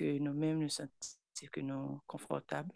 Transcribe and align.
que 0.00 0.18
nous-mêmes 0.18 0.60
nous 0.60 0.70
sentons 0.70 0.90
que 1.52 1.60
nous 1.60 2.00
confortables 2.06 2.74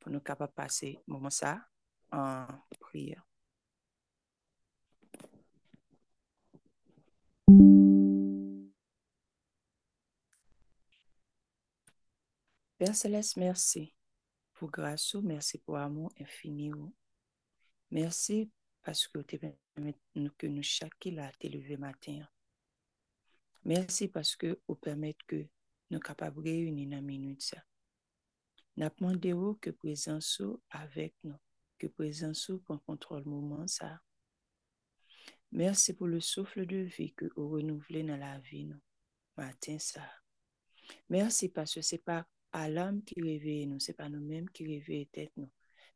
pour 0.00 0.10
nous 0.10 0.20
capables 0.20 0.50
de 0.50 0.54
passer 0.54 0.98
moment 1.06 1.28
ça 1.28 1.68
en 2.10 2.46
prière. 2.80 3.22
Père 12.78 12.96
Céleste, 12.96 13.36
merci 13.36 13.94
pour 14.54 14.70
grâce, 14.70 15.14
merci 15.16 15.58
pour 15.58 15.76
amour 15.76 16.12
infini. 16.18 16.72
Merci 17.90 18.50
parce 18.82 19.06
que 19.06 19.18
tu 19.18 19.38
permets 19.38 19.98
que 20.38 20.46
nous 20.46 20.62
chaque 20.62 21.04
là 21.04 21.30
levé 21.42 21.76
matin. 21.76 22.26
Merci 23.64 24.08
parce 24.08 24.34
que 24.34 24.58
vous 24.66 24.76
permettez 24.76 25.24
que 25.26 25.53
nous 25.94 26.00
capables 26.00 26.42
de 26.42 26.50
réunir 26.50 26.90
dans 26.90 27.02
minute 27.02 27.42
ça. 27.42 27.62
Nous 28.76 28.88
demandons 28.98 29.54
que 29.54 29.70
présence 29.70 30.42
avec 30.70 31.14
nous, 31.22 31.38
que 31.78 31.86
présence 31.86 32.50
prend 32.64 32.78
contrôle 32.78 33.24
moment 33.24 33.66
ça. 33.68 34.00
Merci 35.52 35.94
pour 35.94 36.08
le 36.08 36.20
souffle 36.20 36.66
de 36.66 36.78
vie 36.78 37.12
que 37.14 37.26
vous 37.36 37.48
renouvelez 37.50 38.02
dans 38.02 38.16
la 38.16 38.40
vie 38.40 38.64
nous, 38.64 38.80
matin 39.36 39.78
ça. 39.78 40.02
Merci 41.08 41.48
parce 41.48 41.74
que 41.74 41.80
c'est 41.80 42.02
pas 42.02 42.26
à 42.50 42.68
l'âme 42.68 43.04
qui 43.04 43.22
réveille 43.22 43.68
nous, 43.68 43.78
c'est 43.78 43.92
pas 43.94 44.08
nous-mêmes 44.08 44.50
qui 44.50 44.66
réveillons 44.66 45.08
tête 45.12 45.32
nous, 45.36 45.50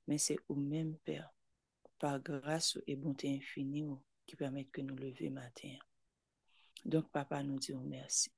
mais 0.07 0.19
c'est 0.19 0.39
vous-même, 0.49 0.97
Père, 0.99 1.29
par 1.99 2.21
grâce 2.21 2.79
et 2.87 2.95
bonté 2.95 3.35
infinie 3.35 3.85
qui 4.25 4.37
permettent 4.37 4.71
que 4.71 4.81
nous 4.81 4.95
lever 4.95 5.31
matin. 5.31 5.77
Donc, 6.85 7.11
papa, 7.11 7.43
nous 7.43 7.59
disons 7.59 7.83
merci. 7.83 8.31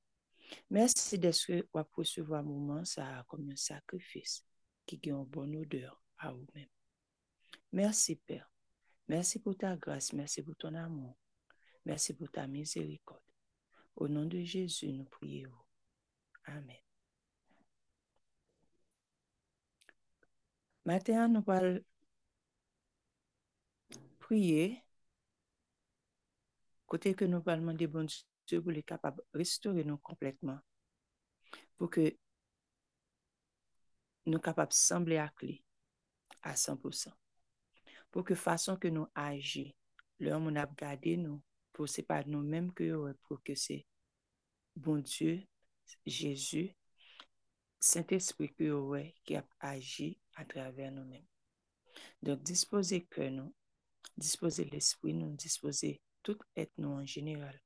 Merci 0.71 1.19
d'être 1.19 1.67
à 1.75 1.87
recevoir 1.93 2.41
un 2.41 2.45
moment 2.45 2.85
ça 2.85 3.25
comme 3.29 3.51
un 3.51 3.57
sacrifice 3.57 4.45
qui 4.87 5.01
a 5.05 5.09
une 5.09 5.25
bonne 5.25 5.57
odeur 5.57 6.03
à 6.19 6.33
vous-même. 6.33 6.69
Merci, 7.73 8.17
Père. 8.17 8.51
Merci 9.09 9.39
pour 9.41 9.57
ta 9.57 9.77
grâce. 9.77 10.13
Merci 10.13 10.43
pour 10.43 10.57
ton 10.57 10.75
amour. 10.75 11.17
Merci 11.85 12.15
pour 12.15 12.31
ta 12.31 12.47
miséricorde. 12.47 13.23
Au 13.97 14.09
nom 14.09 14.25
de 14.25 14.41
Jésus, 14.41 14.93
nous 14.93 15.05
prions. 15.05 15.51
Amen. 16.45 16.77
Maintenant, 20.85 21.29
nous 21.29 21.45
allons 21.53 21.81
prier 24.19 24.83
côté 26.87 27.15
que 27.15 27.25
nous 27.25 27.43
allons 27.47 27.63
demander 27.63 27.87
bon 27.87 28.07
Dieu 28.51 28.63
pour 28.63 28.73
les 28.73 28.83
capables 28.83 29.23
de 29.33 29.39
restaurer 29.39 29.85
nous 29.85 29.99
complètement 29.99 30.59
pour 31.77 31.89
que 31.89 32.17
nous 34.27 34.39
capables 34.39 34.71
de 34.71 34.77
sembler 34.77 35.19
à 35.19 35.29
clé 35.29 35.65
à 36.43 36.55
100%. 36.55 37.13
Pour 38.11 38.25
que 38.25 38.35
façon 38.35 38.77
que 38.77 38.89
nous 38.89 39.07
agissons, 39.15 39.73
l'homme 40.19 40.57
a 40.57 40.67
gardé 40.67 41.17
nous, 41.17 41.41
pour 41.73 41.89
c'est 41.89 42.03
pas 42.03 42.25
nous-mêmes 42.25 42.73
que 42.73 43.13
pour 43.23 43.43
que 43.43 43.55
c'est 43.55 43.87
bon 44.75 44.99
Dieu, 44.99 45.47
Jésus, 46.05 46.75
Saint-Esprit 47.79 48.53
que 48.55 49.13
qui 49.25 49.37
a 49.37 49.47
agi 49.61 50.21
à 50.35 50.45
travers 50.45 50.93
nous-mêmes. 50.93 51.27
Donc, 52.23 52.43
disposer 52.43 53.07
que 53.07 53.29
nous, 53.29 53.55
disposer 54.17 54.65
l'esprit 54.65 55.15
nous, 55.15 55.35
disposer 55.35 56.03
tout 56.23 56.39
être 56.57 56.73
nous 56.79 56.91
en 56.91 57.07
général, 57.07 57.59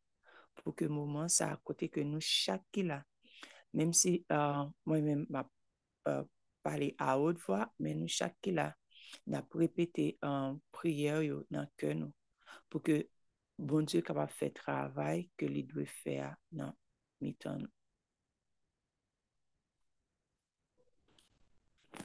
pou 0.61 0.75
ke 0.77 0.89
mouman 0.91 1.31
sa 1.33 1.53
akote 1.57 1.91
ke 1.93 2.05
nou 2.07 2.23
chak 2.23 2.65
ki 2.75 2.87
la. 2.91 3.01
Mem 3.75 3.93
si 3.97 4.17
uh, 4.31 4.65
mwen 4.87 5.07
men 5.09 5.27
ma 5.35 5.43
uh, 6.11 6.25
pale 6.65 6.93
a 7.03 7.15
od 7.19 7.41
vwa, 7.45 7.65
men 7.83 8.01
nou 8.03 8.11
chak 8.11 8.37
ki 8.45 8.55
la 8.55 8.71
na 9.31 9.43
pou 9.43 9.63
repete 9.63 10.13
um, 10.27 10.61
priyer 10.75 11.25
yo 11.27 11.43
nan 11.55 11.69
ke 11.81 11.95
nou. 11.99 12.15
Pou 12.71 12.83
ke 12.85 13.03
bon 13.59 13.87
Diyo 13.87 14.03
kapap 14.07 14.33
fe 14.35 14.51
travay 14.55 15.27
ke 15.39 15.49
li 15.51 15.65
dwe 15.67 15.87
fe 15.91 16.19
a 16.25 16.31
nan 16.59 16.75
mitan 17.23 17.65
nou. 17.65 17.73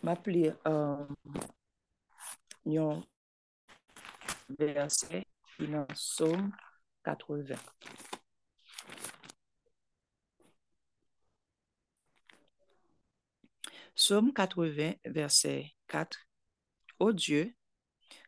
Ma 0.05 0.13
pli 0.15 0.45
um, 0.69 1.09
euh, 1.35 1.47
yon 2.69 3.01
verse 4.59 5.23
ki 5.55 5.67
nan 5.73 5.89
som 5.97 6.49
80. 7.05 8.18
Somme 13.99 14.31
80, 14.31 14.93
verset 15.03 15.75
4. 15.87 16.17
Ô 16.99 17.11
Dieu, 17.11 17.53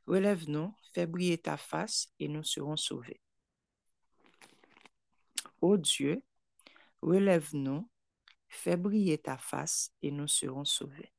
relève-nous, 0.06 0.76
fais 0.92 1.08
briller 1.08 1.38
ta 1.38 1.56
face 1.56 2.10
et 2.20 2.28
nous 2.28 2.44
serons 2.44 2.76
sauvés. 2.76 3.22
Ô 5.62 5.78
Dieu, 5.78 6.22
relève-nous, 7.02 7.90
fais 8.50 8.76
briller 8.76 9.18
ta 9.18 9.38
face 9.38 9.94
et 10.02 10.12
nous 10.12 10.28
serons 10.28 10.66
sauvés. 10.66 11.14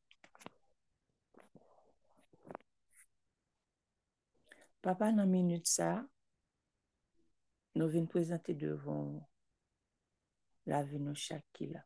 Papa, 4.83 5.13
dans 5.13 5.27
minute 5.27 5.67
ça, 5.67 6.07
nous 7.75 7.89
venons 7.89 8.07
présenter 8.07 8.53
devant 8.53 9.27
la 10.67 10.85
chaque 11.15 11.47
là. 11.61 11.83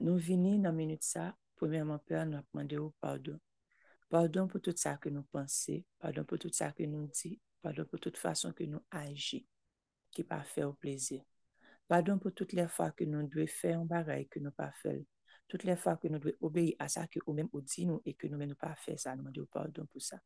Nou 0.00 0.16
vini 0.16 0.54
nan 0.56 0.72
minute 0.72 1.04
sa, 1.04 1.26
premièman 1.60 1.98
pè 2.08 2.16
an 2.16 2.38
ap 2.38 2.46
mande 2.56 2.78
ou 2.80 2.94
pardon. 3.04 3.36
Pardon 4.08 4.46
pou 4.48 4.64
tout 4.64 4.80
sa 4.80 4.94
ke 4.96 5.12
nou 5.12 5.28
panse, 5.28 5.76
pardon 6.00 6.24
pou 6.24 6.40
tout 6.40 6.56
sa 6.56 6.70
ke 6.72 6.86
nou 6.88 7.10
di, 7.12 7.34
pardon 7.60 7.84
pou 7.84 8.00
tout 8.00 8.16
fason 8.16 8.56
ke 8.56 8.64
nou 8.64 8.80
aji, 8.96 9.42
ki 10.16 10.24
pa 10.24 10.40
fè 10.54 10.64
ou 10.64 10.72
plezir. 10.80 11.20
Pardon 11.84 12.16
pou 12.16 12.32
tout 12.32 12.56
le 12.56 12.64
fwa 12.72 12.88
ke 12.96 13.04
nou 13.04 13.28
dwe 13.28 13.44
fè 13.44 13.76
an 13.76 13.84
bagay 13.92 14.24
ke 14.32 14.40
nou 14.40 14.56
pa 14.56 14.72
fèl. 14.80 15.04
Tout 15.52 15.68
le 15.68 15.76
fwa 15.76 15.98
ke 16.00 16.08
nou 16.08 16.24
dwe 16.24 16.32
obeyi 16.48 16.72
a 16.80 16.88
sa 16.88 17.04
ke 17.04 17.20
ou 17.26 17.36
mèm 17.36 17.52
ou 17.52 17.60
di 17.60 17.84
nou 17.84 18.00
e 18.00 18.16
ke 18.16 18.32
nou 18.32 18.40
mèm 18.40 18.54
nou 18.54 18.64
pa 18.64 18.72
fè 18.80 18.96
sa, 18.96 19.12
nou 19.12 19.28
mande 19.28 19.44
ou 19.44 19.52
pardon 19.52 19.84
pou 19.92 20.00
sa. 20.00 20.16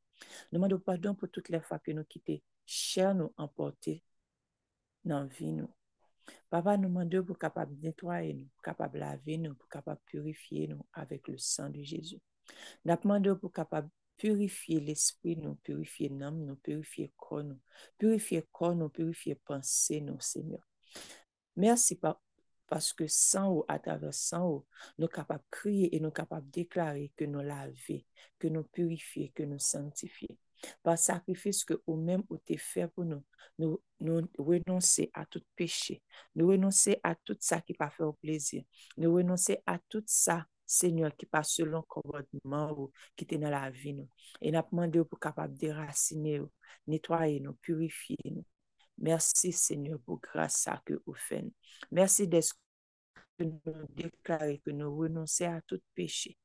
Nou 0.52 0.62
mande 0.62 0.78
ou 0.78 0.86
pardon 0.86 1.18
pou 1.18 1.26
tout 1.26 1.50
le 1.50 1.58
fwa 1.66 1.82
ke 1.82 1.98
nou 1.98 2.06
kite 2.06 2.44
chè 2.62 3.10
nou 3.10 3.34
emporte 3.42 3.98
nan 5.02 5.26
vi 5.34 5.50
nou. 5.58 5.74
Papa 6.50 6.76
nous 6.76 6.88
demande 6.88 7.20
pour 7.22 7.38
capable 7.38 7.74
nettoyer 7.82 8.34
nous, 8.34 8.48
capable 8.62 8.98
laver 8.98 9.38
nous, 9.38 9.54
pour 9.54 9.68
capable 9.68 10.00
purifier 10.06 10.74
avec 10.92 11.28
le 11.28 11.38
sang 11.38 11.68
de 11.70 11.82
Jésus. 11.82 12.20
Nous 12.84 12.96
demandons 12.96 13.36
pour 13.36 13.52
capable 13.52 13.88
purifier 14.16 14.80
l'esprit 14.80 15.36
nous, 15.36 15.56
purifier 15.56 16.08
l'âme 16.08 16.44
nous, 16.44 16.56
purifier 16.56 17.12
corps 17.16 17.42
nous, 17.42 17.60
purifier 17.98 18.44
corps 18.52 18.74
nous, 18.74 18.88
purifier 18.88 19.34
pensée 19.34 20.00
nous, 20.00 20.20
Seigneur. 20.20 20.66
Merci 21.56 22.00
parce 22.66 22.92
que 22.92 23.06
sans 23.06 23.52
ou 23.52 23.64
à 23.68 23.78
travers 23.78 24.14
sans 24.14 24.48
ou, 24.48 24.66
nous 24.98 25.06
sommes 25.06 25.14
capables 25.14 25.44
de 25.44 25.56
crier 25.56 25.96
et 25.96 26.00
nous 26.00 26.06
sommes 26.06 26.12
capables 26.12 26.46
de 26.46 26.52
déclarer 26.52 27.12
que 27.16 27.24
nous 27.24 27.40
laver, 27.40 28.06
que 28.38 28.48
nous 28.48 28.64
purifier, 28.64 29.30
que 29.34 29.42
nous 29.42 29.58
sanctifier. 29.58 30.38
Par 30.82 30.98
sacrifice 30.98 31.64
que 31.64 31.74
ou 31.86 31.96
même 31.96 32.22
ou 32.30 32.38
t'es 32.38 32.56
fait 32.56 32.88
pour 32.88 33.04
nous, 33.04 33.22
nous, 33.58 33.80
nous 34.00 34.28
renoncer 34.38 35.10
à 35.14 35.26
tout 35.26 35.42
péché, 35.54 36.02
nous 36.34 36.48
renoncer 36.48 36.98
à 37.02 37.14
tout 37.14 37.36
ça 37.40 37.60
qui 37.60 37.74
pas 37.74 37.90
fait 37.90 38.02
au 38.02 38.12
plaisir, 38.12 38.64
nous 38.96 39.14
renoncer 39.14 39.58
à 39.66 39.78
tout 39.88 40.02
ça 40.06 40.46
Seigneur, 40.66 41.14
qui 41.14 41.26
passe 41.26 41.52
selon 41.52 41.82
commandement 41.82 42.90
qui 43.16 43.26
est 43.30 43.38
dans 43.38 43.50
la 43.50 43.70
vie. 43.70 43.94
Nous. 43.94 44.08
Et 44.40 44.50
nous 44.50 44.62
demandé 44.70 45.04
pour 45.04 45.20
capable 45.20 45.54
déraciner, 45.56 46.40
nettoyer 46.86 47.40
nous, 47.40 47.54
purifier 47.54 48.16
nous. 48.24 48.44
Merci 48.98 49.52
Seigneur 49.52 49.98
pour 50.00 50.20
grâce 50.20 50.66
à 50.68 50.80
que 50.84 50.94
vous 51.06 51.14
faites. 51.14 51.46
Merci 51.90 52.28
d'être 52.28 52.54
nous 53.40 53.60
déclarer 53.90 54.60
que 54.64 54.70
nous 54.70 54.96
renonçons 54.96 55.52
à 55.52 55.60
tout 55.62 55.80
péché 55.94 56.38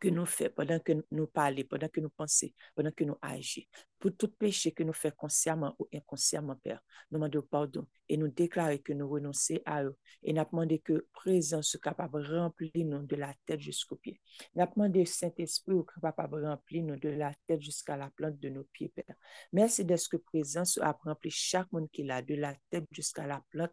que 0.00 0.08
nous 0.08 0.26
faisons 0.26 0.50
pendant 0.54 0.78
que 0.80 0.92
nous 1.10 1.26
parlons, 1.26 1.64
pendant 1.68 1.88
que 1.88 2.00
nous 2.00 2.10
pensons, 2.10 2.50
pendant 2.74 2.90
que 2.90 3.04
nous 3.04 3.16
agissons. 3.22 3.66
Pour 3.98 4.16
tout 4.16 4.28
péché 4.28 4.70
que 4.72 4.84
nous 4.84 4.92
faisons 4.92 5.14
consciemment 5.16 5.74
ou 5.78 5.88
inconsciemment, 5.92 6.54
Père, 6.56 6.80
nous 7.10 7.18
demandons 7.18 7.42
pardon 7.42 7.86
et 8.08 8.16
nous 8.16 8.28
déclarons 8.28 8.78
que 8.78 8.92
nous 8.92 9.08
renonçons 9.08 9.58
à 9.64 9.82
eux. 9.82 9.96
Et 10.22 10.32
nous 10.32 10.44
demandons 10.44 10.78
que 10.84 11.06
présence 11.12 11.70
soit 11.70 11.80
capable 11.80 12.22
de 12.22 12.36
remplir 12.36 12.70
nous 12.76 13.02
de 13.06 13.16
la 13.16 13.34
tête 13.44 13.60
jusqu'aux 13.60 13.96
pieds. 13.96 14.20
Nous 14.54 14.64
demandons 14.64 15.04
Saint-Esprit 15.04 15.74
soit 15.74 16.00
capable 16.00 16.42
de 16.42 16.46
remplir 16.46 16.84
nous 16.84 16.96
de 16.96 17.08
la 17.08 17.32
tête 17.46 17.62
jusqu'à 17.62 17.96
la 17.96 18.10
plante 18.10 18.38
de 18.38 18.48
nos 18.50 18.64
pieds, 18.64 18.92
Père. 18.94 19.16
Merci 19.52 19.84
d'être 19.84 20.08
que 20.08 20.16
présence 20.16 20.78
a 20.78 20.92
rempli 20.92 21.30
chaque 21.30 21.70
monde 21.72 21.90
qui 21.90 22.04
l'a, 22.04 22.22
de 22.22 22.34
la 22.34 22.54
tête 22.70 22.86
jusqu'à 22.92 23.26
la 23.26 23.42
plante 23.50 23.72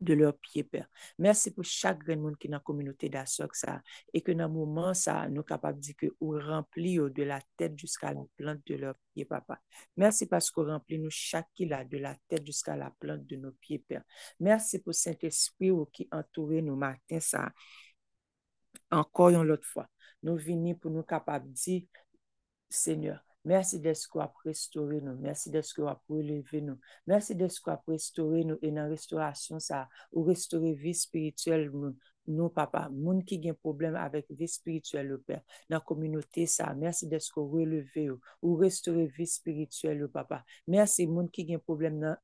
de 0.00 0.14
leurs 0.14 0.36
pieds, 0.38 0.64
Père. 0.64 0.88
Merci 1.18 1.52
pour 1.52 1.64
chaque 1.64 1.98
grand 1.98 2.16
monde 2.16 2.36
qui 2.36 2.46
est 2.46 2.50
dans 2.50 2.58
la 2.58 2.62
communauté 2.62 3.08
d'Assoc, 3.08 3.54
ça, 3.56 3.82
et 4.12 4.20
que 4.20 4.32
dans 4.32 4.46
le 4.46 4.52
moment, 4.52 4.94
ça, 4.94 5.28
nous 5.28 5.42
capables 5.42 5.78
de 5.78 5.82
dire 5.82 5.96
que 5.96 6.06
vous 6.20 6.38
remplit 6.38 6.96
de 6.96 7.22
la 7.22 7.40
tête 7.56 7.78
jusqu'à 7.78 8.12
la 8.12 8.22
plante 8.36 8.60
de 8.66 8.76
leurs 8.76 8.96
pieds, 9.14 9.24
Papa. 9.24 9.60
Merci 9.96 10.26
parce 10.26 10.50
que 10.50 10.60
remplit 10.60 10.98
nous 10.98 11.10
chaque 11.10 11.48
là, 11.60 11.84
de 11.84 11.98
la 11.98 12.16
tête 12.28 12.46
jusqu'à 12.46 12.76
la 12.76 12.90
plante 12.98 13.26
de 13.26 13.36
nos 13.36 13.52
pieds, 13.52 13.78
Père. 13.80 14.02
Merci 14.40 14.78
pour 14.78 14.94
Saint-Esprit 14.94 15.70
qui 15.92 16.08
entoure 16.12 16.62
nous 16.62 16.76
matin, 16.76 17.20
ça, 17.20 17.50
encore 18.90 19.30
une 19.30 19.50
autre 19.50 19.66
fois. 19.66 19.88
Nous 20.22 20.36
venons 20.36 20.74
pour 20.74 20.90
nous 20.90 21.02
capables 21.02 21.48
de 21.48 21.52
dire, 21.52 21.82
Seigneur, 22.68 23.24
Mersi 23.44 23.78
desko 23.78 24.20
ap 24.20 24.34
restore 24.44 24.98
nou, 25.04 25.14
mersi 25.22 25.52
desko 25.54 25.86
ap 25.88 26.02
releve 26.10 26.60
nou, 26.64 26.76
mersi 27.06 27.36
desko 27.38 27.70
ap 27.72 27.86
restore 27.88 28.42
nou 28.44 28.58
e 28.62 28.70
nan 28.74 28.90
restorasyon 28.90 29.62
sa 29.62 29.84
ou 30.10 30.26
restore 30.26 30.74
vi 30.76 30.92
spirituel 30.96 31.68
nou, 31.70 31.94
nou 32.28 32.50
papa, 32.52 32.86
moun 32.92 33.22
ki 33.24 33.38
gen 33.46 33.56
problem 33.62 33.96
avek 33.96 34.28
vi 34.36 34.48
spirituel 34.50 35.14
ou 35.14 35.24
pe, 35.24 35.38
nan 35.72 35.80
kominote 35.86 36.44
sa, 36.50 36.72
mersi 36.76 37.08
desko 37.08 37.46
releve 37.54 38.08
ou, 38.12 38.20
ou 38.42 38.58
restore 38.60 39.06
vi 39.16 39.26
spirituel 39.30 40.02
ou 40.04 40.12
papa, 40.12 40.42
mersi 40.68 41.06
moun 41.08 41.30
ki 41.32 41.46
gen 41.48 41.62
problem 41.64 42.02
nan 42.02 42.18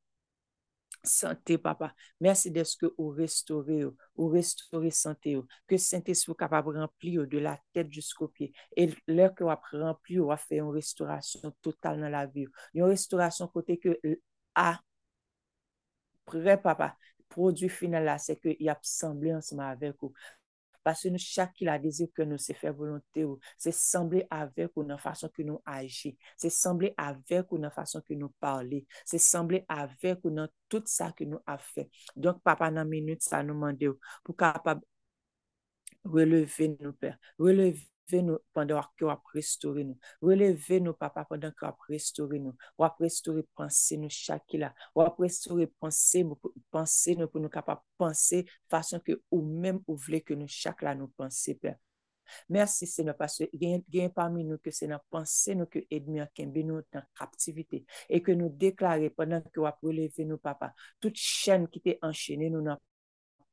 Sante 1.04 1.58
papa, 1.60 1.90
mersi 2.20 2.48
deske 2.48 2.88
ou 2.96 3.10
restore 3.12 3.74
yo, 3.82 3.90
ou 4.16 4.30
restore 4.32 4.88
sante 4.94 5.34
yo, 5.34 5.42
ke 5.68 5.76
sante 5.76 6.14
sou 6.16 6.32
kapab 6.38 6.70
rempli 6.72 7.18
yo 7.18 7.26
de 7.28 7.42
la 7.44 7.58
tet 7.76 7.90
jusqu'o 7.92 8.30
pie. 8.32 8.48
E 8.72 8.88
lèr 9.12 9.34
ke 9.36 9.44
wap 9.44 9.68
rempli 9.74 10.16
yo, 10.16 10.30
wap 10.30 10.40
fè 10.40 10.62
yon 10.62 10.72
restaurasyon 10.72 11.52
total 11.64 12.00
nan 12.00 12.14
la 12.16 12.24
vi 12.24 12.46
yo. 12.46 12.54
Yon 12.80 12.88
restaurasyon 12.94 13.52
kote 13.52 13.76
ke 13.82 13.98
a 14.56 14.70
pre 16.24 16.56
papa, 16.64 16.94
prodou 17.28 17.68
final 17.68 18.08
la, 18.08 18.16
se 18.16 18.38
ke 18.40 18.56
y 18.56 18.72
ap 18.72 18.80
semblé 18.88 19.34
ansama 19.36 19.68
avek 19.74 20.08
ou. 20.08 20.16
Paske 20.84 21.10
nou 21.12 21.22
chak 21.22 21.54
ki 21.56 21.68
la 21.68 21.76
dezir 21.80 22.10
ke 22.14 22.26
nou 22.28 22.40
se 22.40 22.56
fè 22.56 22.72
volontè 22.76 23.24
ou, 23.26 23.38
se 23.60 23.72
semblè 23.74 24.24
avèk 24.34 24.76
ou 24.76 24.86
nan 24.86 25.00
fason 25.00 25.32
ke 25.34 25.46
nou 25.46 25.62
aji, 25.74 26.14
se 26.40 26.50
semblè 26.52 26.92
avèk 27.00 27.54
ou 27.54 27.62
nan 27.62 27.72
fason 27.74 28.04
ke 28.04 28.18
nou 28.18 28.34
parli, 28.42 28.82
se 29.08 29.20
semblè 29.22 29.64
avèk 29.72 30.26
ou 30.28 30.34
nan 30.34 30.52
tout 30.68 30.88
sa 30.90 31.10
ke 31.16 31.28
nou 31.28 31.40
a 31.48 31.56
fè. 31.60 31.86
Donk 32.14 32.42
papa 32.44 32.70
nan 32.74 32.90
minute 32.90 33.24
sa 33.24 33.42
nou 33.46 33.56
mande 33.58 33.88
ou, 33.94 33.98
pou 34.26 34.36
kapab 34.36 34.84
releve 36.04 36.68
nou 36.76 36.92
pè, 37.00 37.14
releve 37.40 37.88
nou 38.24 38.38
pandan 38.54 38.78
wak 38.78 39.00
yo 39.00 39.10
ap 39.12 39.32
restore 39.34 39.84
nou. 39.86 39.96
Releve 40.24 40.80
nou 40.82 40.96
papa 40.98 41.24
pandan 41.28 41.54
ki 41.56 41.66
wap 41.66 41.86
restore 41.90 42.40
nou. 42.42 42.54
Wap 42.80 43.00
restore 43.02 43.44
panse 43.56 43.98
nou 44.00 44.12
chakila. 44.12 44.72
Wap 44.96 45.18
restore 45.22 45.68
panse, 45.80 46.24
panse 46.74 47.16
nou 47.18 47.30
pou 47.30 47.42
nou 47.42 47.52
kapap 47.52 47.84
panse 48.00 48.44
fason 48.70 49.02
ke 49.04 49.18
ou 49.30 49.42
mèm 49.44 49.80
ou 49.86 49.96
vle 49.96 50.20
ke 50.24 50.36
nou 50.38 50.50
chakla 50.50 50.94
nou 50.98 51.12
panse 51.18 51.56
pe. 51.60 51.74
Mersi 52.48 52.86
se 52.88 53.04
nou 53.04 53.16
paswe 53.18 53.48
gen, 53.52 53.82
gen 53.92 54.12
parmi 54.14 54.44
nou 54.46 54.60
ke 54.62 54.72
se 54.74 54.88
nou 54.88 55.02
panse 55.12 55.54
nou 55.56 55.68
ke 55.70 55.84
edmi 55.92 56.22
ankenbe 56.24 56.64
nou 56.66 56.84
tan 56.92 57.04
kaptivite 57.18 57.82
e 58.08 58.20
ke 58.24 58.36
nou 58.38 58.52
deklare 58.60 59.10
pandan 59.16 59.44
ki 59.50 59.64
wap 59.64 59.82
releve 59.84 60.26
nou 60.28 60.40
papa. 60.42 60.72
Tout 61.00 61.16
chen 61.16 61.68
ki 61.70 61.82
te 61.84 61.98
enchene 62.00 62.50
nou 62.52 62.64
nan 62.64 62.80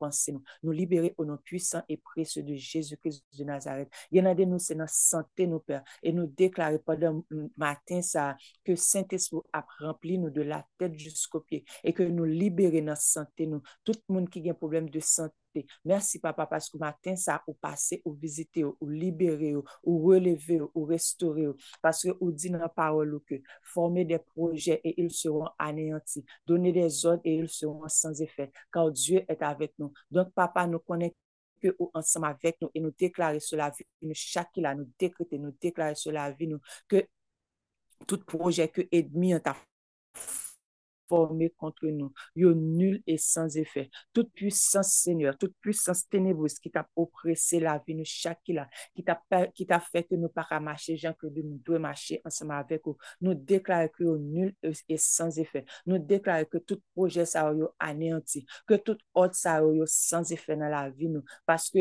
pensées, 0.02 0.32
nous, 0.32 0.44
nous 0.64 0.72
libérer 0.72 1.14
au 1.18 1.26
nom 1.26 1.38
puissant 1.38 1.84
et 1.88 1.98
précieux 1.98 2.42
de 2.42 2.56
Jésus-Christ 2.56 3.24
de 3.38 3.44
Nazareth. 3.44 3.90
Il 4.12 4.18
y 4.18 4.22
en 4.22 4.26
a 4.26 4.34
de 4.34 4.44
nous, 4.44 4.58
c'est 4.58 4.76
dans 4.76 4.88
santé, 4.88 5.46
nos 5.46 5.60
pères, 5.60 5.84
et 6.02 6.12
nous 6.12 6.26
déclarer 6.26 6.80
pendant 6.80 7.24
matin 7.56 8.02
ça, 8.02 8.36
que 8.64 8.76
Saint-Esprit 8.76 9.42
a 9.54 9.66
rempli 9.80 10.18
nous 10.18 10.32
de 10.32 10.42
la 10.42 10.66
tête 10.78 10.98
jusqu'aux 10.98 11.42
pieds, 11.42 11.64
et 11.84 11.94
que 11.94 12.04
nous 12.04 12.26
libérer 12.26 12.82
dans 12.82 12.96
santé, 12.96 13.46
nous, 13.46 13.62
tout 13.84 13.94
le 14.10 14.14
monde 14.14 14.30
qui 14.30 14.48
a 14.48 14.52
un 14.52 14.56
problème 14.56 14.90
de 14.90 15.00
santé, 15.00 15.36
impacté. 15.52 15.68
Merci, 15.86 16.20
papa, 16.20 16.46
parce 16.46 16.70
que 16.70 16.78
matin, 16.78 17.16
ça 17.16 17.44
ou 17.48 17.54
passé, 17.54 18.02
ou 18.06 18.14
visité, 18.14 18.64
ou 18.64 18.90
libéré, 18.90 19.56
ou 19.84 20.04
relevé, 20.08 20.62
ou 20.74 20.86
restauré, 20.86 21.48
parce 21.82 22.04
que 22.04 22.10
ou 22.20 22.32
dit 22.32 22.50
dans 22.50 22.60
la 22.60 22.70
parole 22.70 23.20
que 23.26 23.36
former 23.64 24.06
des 24.06 24.20
projets 24.20 24.82
et 24.84 25.02
ils 25.02 25.12
seront 25.12 25.50
anéantis, 25.58 26.26
donner 26.46 26.72
des 26.72 27.06
ordres 27.06 27.22
et 27.26 27.36
ils 27.36 27.50
seront 27.50 27.88
sans 27.88 28.22
effet, 28.22 28.52
car 28.72 28.92
Dieu 28.92 29.24
est 29.28 29.42
avec 29.42 29.74
nous. 29.80 29.92
Donc, 30.10 30.32
papa, 30.34 30.68
nous 30.68 30.80
connaît 30.80 31.16
que 31.62 31.76
ou 31.80 31.92
ensemble 31.94 32.28
avec 32.28 32.58
nous 32.62 32.70
et 32.74 32.80
nous 32.80 32.92
déclarer 32.98 33.40
sur 33.40 33.58
la 33.58 33.70
vie, 33.70 33.86
nous, 34.02 34.14
chaque 34.16 34.56
là, 34.58 34.74
nous 34.76 34.90
décréter, 34.98 35.38
nous 35.38 35.56
déclarer 35.62 35.96
sur 35.96 36.12
la 36.12 36.32
vie, 36.32 36.48
nous, 36.48 36.60
que 36.88 37.06
tout 38.08 38.20
projet 38.26 38.68
que 38.68 38.82
ennemi 38.92 39.34
a 39.34 39.56
formé 41.12 41.50
contre 41.50 41.88
nous. 41.88 42.14
Yo 42.36 42.54
nul 42.54 43.02
et 43.06 43.18
sans 43.18 43.58
effet. 43.58 43.90
Toute 44.14 44.32
puissance, 44.32 44.94
Seigneur, 44.94 45.38
toute 45.38 45.56
puissance 45.60 46.08
ténébreuse 46.08 46.58
qui 46.58 46.72
t'a 46.72 46.88
oppressé 46.96 47.60
la 47.60 47.84
vie, 47.86 47.96
nous 47.96 48.06
chaque 48.06 48.40
là, 48.48 48.70
qui 48.96 49.04
t'a 49.66 49.80
fait 49.80 50.04
que 50.04 50.16
nous 50.16 50.30
pas 50.30 50.48
marcher, 50.62 50.96
Jean, 50.96 51.14
que 51.14 51.28
nous 51.28 51.60
devons 51.66 51.80
marcher 51.80 52.22
ensemble 52.24 52.54
avec 52.54 52.82
vous. 52.86 52.98
Nous 53.20 53.34
déclarons 53.34 53.90
que 53.90 54.04
yo 54.04 54.18
nul 54.18 54.56
et 54.64 54.98
sans 54.98 55.38
effet. 55.38 55.66
Nous 55.86 55.98
déclarons 55.98 56.46
que 56.46 56.60
tout 56.60 56.82
projet 56.96 57.26
ça 57.26 57.52
yo 57.54 57.72
anéanti, 57.78 58.46
que 58.66 58.76
tout 58.76 58.98
autre 59.14 59.36
ça 59.36 59.60
yo 59.60 59.84
sans 59.86 60.32
effet 60.32 60.56
dans 60.56 60.70
la 60.70 60.90
vie 60.90 61.10
nous. 61.10 61.24
Parce 61.46 61.70
que 61.70 61.80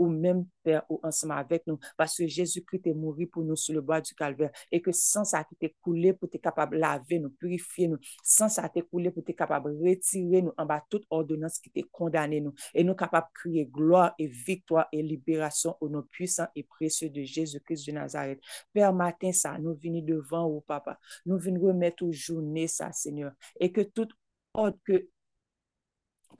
ou 0.00 0.08
même 0.08 0.46
Père, 0.62 0.82
ou 0.88 0.98
ensemble 1.02 1.34
avec 1.34 1.66
nous, 1.66 1.78
parce 1.96 2.16
que 2.16 2.26
Jésus-Christ 2.26 2.86
est 2.86 2.94
mort 2.94 3.16
pour 3.30 3.44
nous 3.44 3.54
sur 3.54 3.74
le 3.74 3.82
bois 3.82 4.00
du 4.00 4.14
calvaire, 4.14 4.50
et 4.72 4.80
que 4.80 4.92
sans 4.92 5.24
ça 5.24 5.44
qui 5.44 5.56
t'est 5.56 5.74
coulé 5.82 6.14
pour 6.14 6.28
être 6.32 6.40
capable 6.40 6.76
de 6.76 6.80
laver 6.80 7.18
nous, 7.18 7.28
purifier 7.30 7.86
nous, 7.86 7.98
sans 8.22 8.48
ça 8.48 8.66
t'est 8.70 8.80
coulé 8.82 9.10
pour 9.10 9.22
être 9.22 9.36
capable 9.36 9.72
de 9.72 9.90
retirer 9.90 10.40
nous 10.40 10.52
en 10.56 10.64
bas 10.64 10.82
toute 10.88 11.04
ordonnance 11.10 11.58
qui 11.58 11.70
t'est 11.70 11.84
condamné 11.92 12.40
nous, 12.40 12.54
et 12.72 12.82
nous 12.82 12.94
capables 12.94 13.26
de 13.26 13.40
crier 13.40 13.66
gloire 13.66 14.14
et 14.18 14.26
victoire 14.26 14.88
et 14.90 15.02
libération 15.02 15.76
au 15.82 15.88
nom 15.90 16.02
puissant 16.10 16.46
et 16.56 16.62
précieux 16.62 17.10
de 17.10 17.22
Jésus-Christ 17.22 17.86
de 17.86 17.92
Nazareth. 17.92 18.40
Père, 18.72 18.94
matin, 18.94 19.32
ça, 19.32 19.58
nous 19.58 19.74
venons 19.74 20.02
devant 20.02 20.48
vous, 20.48 20.62
papa. 20.62 20.98
Nous 21.26 21.38
venons 21.38 21.60
remettre 21.60 22.04
au 22.04 22.12
journée 22.12 22.68
ça, 22.68 22.90
Seigneur, 22.92 23.32
et 23.58 23.70
que 23.70 23.82
tout 23.82 24.08
ordre 24.54 24.78
que 24.82 25.08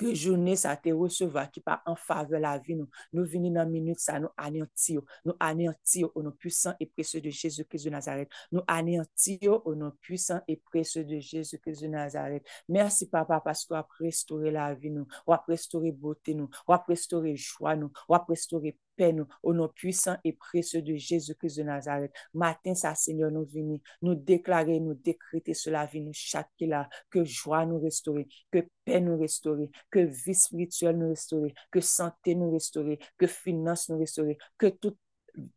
ke 0.01 0.15
jounen 0.15 0.57
sa 0.57 0.73
te 0.81 0.95
receva 0.97 1.45
ki 1.53 1.61
pa 1.65 1.79
an 1.89 1.99
fave 2.01 2.41
la 2.41 2.55
vi 2.63 2.79
nou. 2.79 2.89
Nou 3.13 3.29
vini 3.29 3.51
nan 3.53 3.69
minute 3.71 4.01
sa 4.01 4.17
nou 4.23 4.33
aneanti 4.41 4.97
yo. 4.97 5.05
Nou 5.27 5.37
aneanti 5.45 6.05
yo 6.05 6.11
ou 6.15 6.25
nou 6.25 6.37
puisan 6.41 6.79
e 6.81 6.89
prese 6.89 7.21
de 7.21 7.33
Jezu 7.35 7.67
Christ 7.69 7.89
de 7.89 7.95
Nazaret. 7.95 8.33
Nou 8.55 8.65
aneanti 8.71 9.37
yo 9.45 9.59
ou 9.61 9.77
nou 9.79 9.93
puisan 10.07 10.41
e 10.49 10.57
prese 10.71 11.05
de 11.07 11.21
Jezu 11.21 11.61
Christ 11.61 11.85
de 11.85 11.93
Nazaret. 11.93 12.49
Mersi 12.71 13.11
papa 13.13 13.41
pasko 13.45 13.77
ap 13.79 13.93
restore 14.01 14.53
la 14.55 14.71
vi 14.75 14.95
nou. 14.95 15.09
Wap 15.29 15.49
restore 15.53 15.93
bote 15.93 16.37
nou. 16.39 16.49
Wap 16.71 16.89
restore 16.91 17.35
jwa 17.37 17.77
nou. 17.79 17.93
Wap 18.09 18.31
restore 18.33 18.73
nous, 19.01 19.27
au 19.43 19.53
nom 19.53 19.69
puissant 19.69 20.17
et 20.25 20.33
précieux 20.33 20.83
de 20.83 20.95
Jésus-Christ 20.95 21.59
de 21.59 21.63
Nazareth. 21.63 22.13
Matin, 22.35 22.75
ça, 22.75 22.95
Seigneur, 22.95 23.31
nous 23.31 23.47
venons, 23.47 23.81
nous 24.03 24.15
déclarer, 24.15 24.81
nous 24.81 24.95
décréter 24.95 25.55
sur 25.55 25.73
la 25.73 25.87
vie, 25.87 26.01
nous 26.01 26.13
chaque 26.13 26.49
là, 26.61 26.89
que 27.11 27.25
joie 27.25 27.65
nous 27.67 27.81
restaurer, 27.81 28.29
que 28.51 28.67
paix 28.85 29.01
nous 29.01 29.19
restaurer, 29.19 29.71
que 29.91 30.01
vie 30.01 30.35
spirituelle 30.35 30.99
nous 30.99 31.11
restaurer, 31.11 31.55
que 31.71 31.81
santé 31.81 32.35
nous 32.35 32.53
restaurer, 32.53 32.99
que 33.19 33.27
finance 33.27 33.89
nous 33.89 33.99
restaurer, 33.99 34.39
que 34.59 34.67
toute 34.67 34.99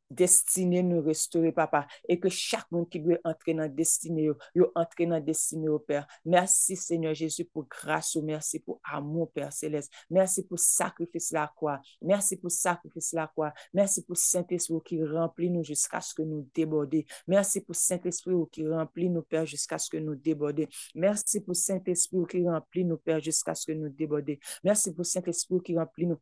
destinée 0.09 0.83
nous 0.83 1.01
restaurer, 1.01 1.51
papa, 1.51 1.87
et 2.07 2.19
que 2.19 2.29
chaque 2.29 2.71
monde 2.71 2.89
qui 2.89 2.99
doit 2.99 3.17
entrer 3.23 3.53
dans 3.53 3.61
la 3.61 3.69
destinée, 3.69 4.29
yo 4.55 4.71
entrer 4.75 5.05
dans 5.05 5.15
la 5.15 5.21
destinée, 5.21 5.69
au 5.69 5.79
Père. 5.79 6.07
Merci, 6.25 6.75
Seigneur 6.75 7.13
Jésus, 7.13 7.45
pour 7.45 7.65
grâce, 7.67 8.15
merci 8.17 8.59
pour 8.59 8.79
amour, 8.83 9.31
Père 9.31 9.51
Céleste. 9.51 9.91
Merci 10.09 10.45
pour 10.45 10.59
sacrifice 10.59 11.31
la 11.31 11.51
croix. 11.55 11.81
Merci 12.01 12.37
pour 12.37 12.51
sacrifice 12.51 13.13
la 13.13 13.27
croix. 13.27 13.53
Merci 13.73 14.03
pour 14.03 14.17
Saint-Esprit 14.17 14.79
qui 14.85 15.03
remplit 15.03 15.49
nous 15.49 15.63
jusqu'à 15.63 16.01
ce 16.01 16.13
que 16.13 16.21
nous 16.21 16.47
débordions. 16.53 17.03
Merci 17.27 17.61
pour 17.61 17.75
Saint-Esprit 17.75 18.33
qui 18.51 18.67
remplit 18.67 19.09
nos 19.09 19.21
Père 19.23 19.45
jusqu'à 19.45 19.77
ce 19.77 19.89
que 19.89 19.97
nous 19.97 20.15
débordions. 20.15 20.67
Merci 20.95 21.41
pour 21.41 21.55
Saint-Esprit 21.55 22.25
qui 22.29 22.47
remplit 22.47 22.85
nos 22.85 22.97
Père 22.97 23.19
jusqu'à 23.19 23.55
ce 23.55 23.65
que 23.65 23.71
nous 23.71 23.89
débordions. 23.89 24.37
Merci 24.63 24.93
pour 24.93 25.05
Saint-Esprit 25.05 25.61
qui 25.63 25.77
remplit 25.77 26.05
nous 26.05 26.19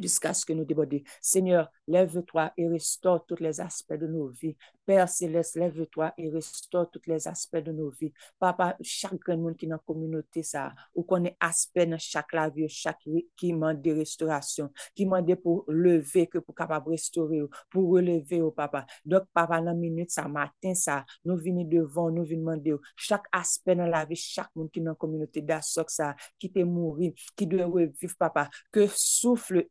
jusqu'à 0.00 0.34
ce 0.34 0.44
que 0.44 0.52
nous 0.52 0.64
débordions. 0.64 1.02
Seigneur, 1.20 1.70
lève-toi 1.86 2.52
et 2.56 2.68
restaure 2.68 3.24
tous 3.26 3.40
les 3.40 3.60
aspects 3.60 3.94
de 3.94 4.06
nos 4.06 4.28
vies. 4.28 4.56
Père 4.86 5.08
Céleste, 5.08 5.56
lève-toi 5.56 6.12
et 6.18 6.28
restaure 6.28 6.90
tous 6.90 7.00
les 7.06 7.26
aspects 7.26 7.56
de 7.56 7.72
nos 7.72 7.90
vies. 7.90 8.12
Papa, 8.38 8.76
chaque 8.82 9.18
grand 9.18 9.38
monde 9.38 9.56
qui 9.56 9.64
est 9.64 9.68
dans 9.68 9.76
la 9.76 9.82
communauté, 9.86 10.42
ça, 10.42 10.74
ou 10.94 11.02
qu'on 11.02 11.24
est 11.24 11.36
aspect 11.40 11.86
dans 11.86 11.98
chaque 11.98 12.32
la 12.32 12.50
vie, 12.50 12.68
chaque 12.68 12.98
qui 13.36 13.52
demande 13.52 13.80
de 13.80 13.92
restauration, 13.92 14.70
qui 14.94 15.04
demande 15.04 15.34
pour 15.36 15.64
lever, 15.68 16.26
que 16.26 16.38
pour 16.38 16.54
capable 16.54 16.90
restaurer, 16.90 17.40
pour 17.70 17.90
relever, 17.90 18.42
au 18.42 18.50
papa. 18.50 18.86
Donc, 19.04 19.24
papa, 19.32 19.58
dans 19.58 19.66
la 19.66 19.74
minute, 19.74 20.10
ça, 20.10 20.28
matin, 20.28 20.74
ça, 20.74 21.04
nous 21.24 21.36
venons 21.36 21.64
devant, 21.64 22.10
nous 22.10 22.24
venons 22.24 22.40
demander, 22.40 22.74
chaque 22.96 23.24
aspect 23.32 23.76
dans 23.76 23.86
la 23.86 24.04
vie, 24.04 24.16
chaque 24.16 24.54
monde 24.54 24.70
qui 24.70 24.80
est 24.80 24.82
dans 24.82 24.90
la 24.90 24.96
communauté 24.96 25.40
d'assoc, 25.40 25.90
ça, 25.90 26.14
qui 26.38 26.52
t'est 26.52 26.64
mourir, 26.64 27.12
qui 27.36 27.46
doit 27.46 27.64
revivre, 27.64 28.16
papa, 28.18 28.50
que 28.70 28.86
souffle 28.88 29.66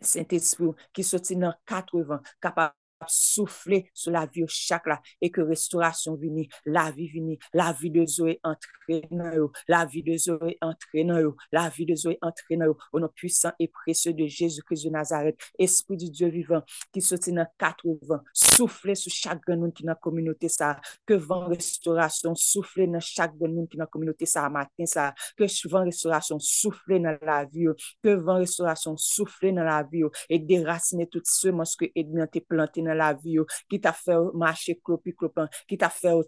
Saint-Esprit 0.00 0.74
ki 0.92 1.02
soti 1.02 1.36
nan 1.36 1.52
katrevan 1.66 2.20
kapab 2.40 2.72
souffler 3.08 3.90
sur 3.94 4.12
la 4.12 4.26
vie 4.26 4.44
chaque 4.48 4.86
là 4.86 5.00
et 5.20 5.30
que 5.30 5.40
restauration 5.40 6.14
vini, 6.14 6.48
la 6.64 6.90
vie 6.90 7.08
vini, 7.08 7.38
la 7.52 7.72
vie 7.72 7.90
de 7.90 8.04
Zoé 8.06 8.40
entraîne 8.42 9.48
la 9.68 9.84
vie 9.86 10.02
de 10.02 10.16
Zoé 10.16 10.58
entraîne 10.60 11.32
la 11.50 11.68
vie 11.68 11.86
de 11.86 11.94
Zoé 11.94 12.18
entraîne 12.22 12.66
au 12.92 13.00
nom 13.00 13.08
puissant 13.14 13.52
et 13.58 13.68
précieux 13.68 14.12
de 14.12 14.26
Jésus-Christ 14.26 14.84
de 14.84 14.90
Nazareth, 14.90 15.38
Esprit 15.58 15.96
du 15.96 16.10
Dieu 16.10 16.28
vivant 16.28 16.62
qui 16.92 17.00
sortit 17.00 17.32
dans 17.32 17.46
quatre 17.58 17.84
vents, 18.02 18.22
souffler 18.32 18.94
sur 18.94 19.12
chaque 19.12 19.46
monde 19.48 19.72
qui 19.72 19.82
dans 19.82 19.92
la 19.92 19.94
communauté 19.96 20.48
ça, 20.48 20.80
que 21.06 21.14
vent 21.14 21.46
restauration 21.46 22.34
souffler 22.34 22.86
dans 22.86 23.00
chaque 23.00 23.34
monde 23.40 23.68
qui 23.68 23.76
dans 23.76 23.84
la 23.84 23.86
communauté 23.86 24.26
ça 24.26 24.48
matin 24.48 24.86
ça, 24.86 25.14
que 25.36 25.44
vent 25.68 25.84
restauration 25.84 26.38
souffler 26.38 27.00
dans 27.00 27.16
la 27.22 27.44
vie, 27.44 27.66
que 28.02 28.10
vent 28.10 28.36
restauration 28.36 28.96
souffler 28.96 29.52
dans 29.52 29.64
la 29.64 29.82
vie 29.82 30.02
et 30.28 30.38
déraciner 30.38 31.06
toutes 31.06 31.26
semences 31.26 31.76
que 31.76 31.86
Edmond 31.94 32.26
planté 32.48 32.82
dans 32.82 32.91
la 32.94 33.14
vie, 33.14 33.38
qui 33.68 33.80
t'a 33.80 33.92
fait 33.92 34.16
marcher 34.34 34.80
clopi 34.82 35.14
clopin, 35.14 35.48
qui 35.68 35.76
t'a 35.76 35.90
fait 35.90 36.12
au 36.12 36.24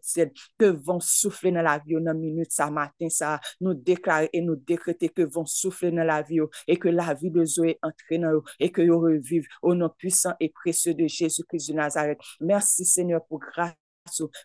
que 0.58 0.66
vont 0.66 1.00
souffler 1.00 1.52
dans 1.52 1.62
la 1.62 1.78
vie 1.78 1.94
dans 2.00 2.14
minute 2.14 2.52
ça 2.52 2.70
matin 2.70 3.08
ça, 3.08 3.40
nous 3.60 3.74
déclarer 3.74 4.28
et 4.32 4.40
nous 4.40 4.56
décréter 4.56 5.08
que 5.08 5.22
vont 5.22 5.46
souffler 5.46 5.90
dans 5.90 6.04
la 6.04 6.22
vie 6.22 6.40
et 6.66 6.76
que 6.76 6.88
la 6.88 7.14
vie 7.14 7.30
de 7.30 7.44
Zoé 7.44 7.78
entraîne 7.82 8.30
et 8.60 8.70
que 8.70 8.82
vous 8.82 9.00
revive 9.00 9.46
au 9.62 9.74
nom 9.74 9.90
puissant 9.96 10.34
et 10.40 10.50
précieux 10.50 10.94
de 10.94 11.06
Jésus-Christ 11.06 11.70
de 11.70 11.74
Nazareth. 11.74 12.18
Merci 12.40 12.84
Seigneur 12.84 13.24
pour 13.26 13.40
grâce 13.40 13.74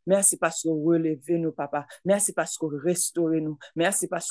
Merci 0.06 0.38
parce 0.38 0.64
que 0.64 0.70
vous 0.70 0.84
relevez 0.84 1.38
nous, 1.38 1.52
papa. 1.52 1.86
Merci 2.06 2.34
parce 2.34 2.58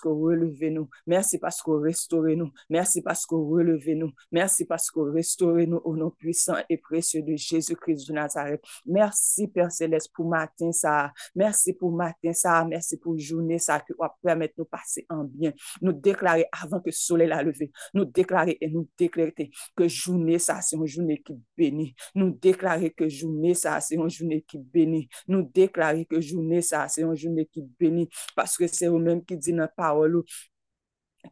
relevez 0.09 0.71
nous. 0.71 0.89
Merci 1.07 1.39
parce 1.39 1.63
que 1.63 1.71
vous 1.71 1.81
restaurez 1.81 2.37
nous. 2.37 2.51
Merci 2.69 3.03
parce 3.03 3.27
relevez 3.37 3.95
nous. 3.95 4.13
Merci 4.33 4.65
parce 4.65 4.91
que 4.91 5.01
vous 5.01 5.13
restaurez 5.13 5.67
nous 5.67 5.81
au 5.85 5.97
nom 5.97 6.11
puissant 6.11 6.57
et 6.69 6.79
précieux 6.79 7.23
de 7.23 7.37
Jésus-Christ 7.37 8.09
de 8.09 8.13
Nazareth. 8.13 8.63
Merci, 8.87 9.49
Père 9.49 9.73
Céleste, 9.73 10.11
pour 10.15 10.29
matin 10.29 10.73
ça. 10.73 11.13
Merci 11.35 11.73
pour 11.73 11.93
matin 11.93 12.33
ça. 12.33 12.65
Merci 12.65 12.97
pour 12.97 13.19
journée 13.19 13.59
ça 13.59 13.81
qui 13.81 13.93
va 13.99 14.15
permettre 14.23 14.55
de 14.57 14.63
nous 14.63 14.67
passer 14.67 15.07
en 15.09 15.25
bien. 15.25 15.53
Nous 15.81 15.93
déclarer 15.93 16.47
avant 16.53 16.81
que 16.81 16.87
le 16.87 16.93
soleil 16.93 17.31
a 17.31 17.43
levé. 17.43 17.71
Nous 17.95 18.05
déclarer 18.05 18.59
et 18.61 18.69
nous 18.69 18.89
décréter 18.99 19.51
que 19.77 19.89
journée 19.89 20.39
ça, 20.39 20.61
c'est 20.61 20.77
une 20.77 20.87
journée 20.87 21.23
qui 21.23 21.35
bénit. 21.57 21.95
Nous 22.15 22.31
déclarer 22.31 22.91
que 22.91 23.09
journée 23.09 23.55
ça, 23.55 23.81
c'est 23.81 23.97
une 23.97 24.09
journée 24.09 24.43
qui 24.43 24.59
bénit. 24.59 25.09
nou 25.31 25.47
deklare 25.55 26.07
ke 26.09 26.21
jounè 26.23 26.63
sa, 26.65 26.87
se 26.93 27.05
yon 27.05 27.17
jounè 27.17 27.47
ki 27.49 27.65
beni, 27.81 28.09
paske 28.37 28.69
se 28.71 28.91
ou 28.91 29.01
menm 29.03 29.25
ki 29.27 29.39
di 29.41 29.57
nan 29.57 29.71
parol 29.79 30.23
ou, 30.23 30.39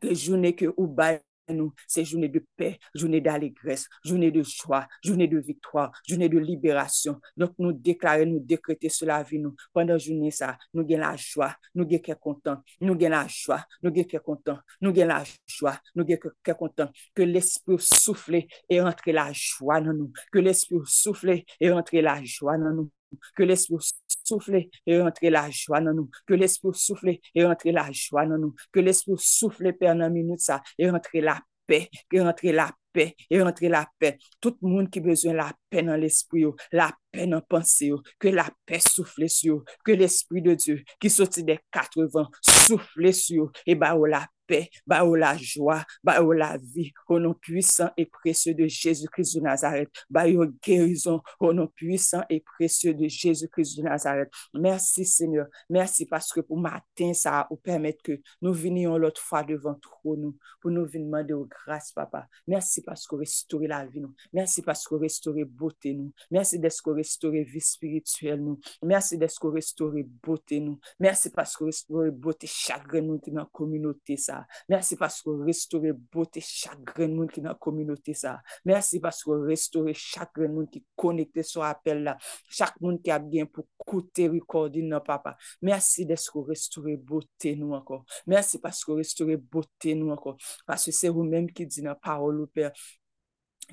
ke 0.03 0.13
jounè 0.15 0.53
ke 0.57 0.71
ou 0.75 0.87
baye 0.87 1.23
nou, 1.55 1.73
se 1.87 2.03
jounè 2.05 2.29
de 2.33 2.41
pe, 2.59 2.73
jounè 2.97 3.21
de 3.23 3.31
alegres, 3.31 3.87
jounè 4.07 4.31
de 4.35 4.43
jwa, 4.47 4.83
jounè 5.05 5.29
de 5.31 5.41
viktoa, 5.47 5.87
jounè 6.09 6.29
de 6.33 6.41
liberasyon. 6.43 7.19
Donk 7.39 7.55
nou 7.63 7.75
deklare, 7.87 8.27
nou 8.29 8.43
dekrete 8.43 8.91
sou 8.93 9.09
la 9.11 9.21
vi 9.27 9.41
nou. 9.43 9.55
Pendan 9.77 10.01
jounè 10.01 10.33
sa, 10.35 10.55
nou 10.75 10.87
gen 10.89 11.05
la 11.05 11.13
jwa, 11.21 11.53
nou 11.77 11.89
gen 11.91 12.03
ke 12.03 12.17
kontan, 12.19 12.63
nou 12.83 12.99
gen 12.99 13.15
la 13.15 13.23
jwa, 13.31 13.61
nou 13.85 13.95
gen 13.95 14.09
ke 14.11 14.23
kontan, 14.27 14.61
nou 14.83 14.97
gen 14.97 15.11
la 15.13 15.23
jwa, 15.27 15.77
nou 15.95 16.09
gen 16.09 16.21
ke 16.21 16.59
kontan. 16.59 16.93
Ke 17.17 17.29
l'esprit 17.29 17.83
souffle 17.87 18.43
e 18.67 18.83
rentre 18.83 19.15
la 19.15 19.29
jwa 19.31 19.81
nan 19.85 20.03
nou. 20.03 20.27
Ke 20.35 20.43
l'esprit 20.45 20.87
souffle 20.91 21.43
e 21.61 21.73
rentre 21.73 22.03
la 22.05 22.19
jwa 22.25 22.59
nan 22.61 22.81
nou. 22.83 22.96
Que 23.37 23.43
l'esprit 23.43 23.77
souffle 24.25 24.65
et 24.87 25.01
entre 25.01 25.27
la 25.27 25.51
joie 25.51 25.81
dans 25.81 25.95
nous. 25.95 26.11
Que 26.27 26.35
l'esprit 26.35 26.71
souffle 26.75 27.17
et 27.35 27.45
entre 27.45 27.69
la 27.71 27.91
joie 27.93 28.27
dans 28.27 28.39
nous. 28.39 28.55
Que 28.73 28.81
l'esprit 28.81 29.15
souffle, 29.19 29.73
Père, 29.75 29.97
dans 29.97 30.11
minute 30.11 30.41
ça, 30.41 30.63
et 30.79 30.89
entre 30.91 31.11
la 31.15 31.41
paix, 31.67 31.89
et 32.13 32.21
entre 32.21 32.47
la 32.49 32.73
paix, 32.93 33.15
et 33.31 33.43
entre 33.43 33.67
la 33.67 33.87
paix. 33.99 34.19
Tout 34.41 34.57
le 34.63 34.69
monde 34.69 34.91
qui 34.91 34.99
a 34.99 35.03
besoin 35.03 35.33
de 35.33 35.37
la 35.39 35.53
paix 35.69 35.83
dans 35.83 35.97
l'esprit, 35.97 36.45
la 36.73 36.93
paix 37.17 37.27
dans 37.27 37.41
pensée, 37.41 37.91
que 38.19 38.29
la 38.29 38.49
paix 38.67 38.81
souffle 38.81 39.29
sur 39.29 39.65
que 39.85 39.93
l'esprit 39.93 40.43
de 40.43 40.55
Dieu 40.55 40.85
qui 41.01 41.09
sortit 41.09 41.45
des 41.45 41.59
quatre 41.73 42.05
vents 42.05 42.31
souffle 42.43 43.13
sur 43.13 43.51
et 43.67 43.75
bah 43.75 43.97
la 44.07 44.27
paix, 44.47 44.71
bah 44.87 45.05
la 45.17 45.37
joie, 45.37 45.85
bah 46.03 46.23
la 46.35 46.57
vie, 46.57 46.93
au 47.09 47.19
nom 47.19 47.35
puissant 47.35 47.91
et 47.97 48.07
précieux 48.07 48.55
de 48.55 48.67
Jésus-Christ 48.67 49.37
de 49.37 49.41
Nazareth, 49.41 49.91
bah 50.09 50.25
guérison, 50.63 51.21
au 51.41 51.53
nom 51.53 51.67
puissant 51.67 52.23
et 52.31 52.41
précieux 52.41 52.95
de 52.95 53.09
Jésus-Christ 53.09 53.79
de 53.79 53.83
Nazareth. 53.83 54.31
Merci 54.55 55.05
Seigneur, 55.05 55.47
merci 55.69 56.07
parce 56.07 56.33
que 56.33 56.41
pour 56.41 56.59
matin, 56.59 57.13
ça 57.13 57.47
vous 57.51 57.57
permettre 57.57 58.03
que 58.03 58.21
nous 58.43 58.53
venions 58.53 58.97
l'autre 58.97 59.21
fois 59.21 59.43
devant 59.43 59.75
trop 59.75 60.17
nous, 60.17 60.37
pour 60.61 60.71
nous 60.71 60.87
venir 60.87 61.07
demander 61.07 61.35
grâce, 61.49 61.93
papa. 61.93 62.27
Merci 62.47 62.83
parce 62.83 63.07
que 63.07 63.15
vous 63.15 63.21
restaurez 63.21 63.67
la 63.67 63.85
vie, 63.87 64.01
nous. 64.01 64.15
Merci 64.33 64.63
parce 64.63 64.87
que 64.87 64.95
vous 64.95 65.01
restaurez 65.01 65.45
beauté, 65.45 65.95
nous. 65.95 66.13
Merci 66.31 66.59
d'être 66.59 66.83
restore 67.07 67.45
vi 67.47 67.61
spirituel 67.63 68.43
nou. 68.43 68.59
Mersi 68.87 69.19
desko 69.21 69.53
restore 69.55 70.03
bote 70.25 70.59
nou. 70.63 70.81
Mersi 71.03 71.31
pasko 71.35 71.69
restore 71.69 72.11
bote 72.11 72.51
chagren 72.51 73.07
nou 73.07 73.23
ki 73.23 73.33
nan 73.37 73.47
kominote 73.55 74.19
sa. 74.21 74.43
Mersi 74.71 74.99
pasko 74.99 75.37
restore 75.47 75.95
bote 75.95 76.43
chagren 76.45 77.15
nou 77.15 77.31
ki 77.31 77.45
nan 77.45 77.57
kominote 77.63 78.17
sa. 78.19 78.37
Mersi 78.67 79.01
pasko 79.03 79.39
restore 79.47 79.95
chagren 79.97 80.57
nou 80.57 80.67
ki 80.71 80.83
konekte 80.99 81.47
so 81.47 81.65
apel 81.67 82.03
la. 82.09 82.17
Chak 82.51 82.81
moun 82.83 82.99
ki 83.03 83.15
ap 83.15 83.31
gen 83.31 83.49
pou 83.53 83.69
koute 83.87 84.29
rekordi 84.33 84.83
nan 84.87 85.05
papa. 85.07 85.37
Mersi 85.65 86.07
desko 86.09 86.45
restore 86.51 86.97
bote 86.99 87.55
nou 87.59 87.79
ankon. 87.79 88.03
Mersi 88.27 88.61
pasko 88.63 88.99
restore 88.99 89.39
bote 89.39 89.95
nou 89.99 90.15
ankon. 90.17 90.39
Paske 90.67 90.95
se 90.95 91.13
ou 91.13 91.27
menm 91.27 91.51
ki 91.55 91.69
di 91.71 91.87
nan 91.87 91.99
parol 92.03 92.45
ou 92.45 92.51
per. 92.53 92.73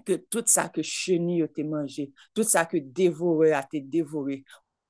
ke 0.05 0.17
tout 0.31 0.49
sa 0.49 0.67
ke 0.73 0.83
cheni 0.85 1.39
yo 1.41 1.47
te 1.51 1.65
manje, 1.67 2.09
tout 2.33 2.47
sa 2.47 2.65
ke 2.69 2.81
devore 2.81 3.53
a 3.55 3.63
te 3.67 3.81
devore, 3.83 4.41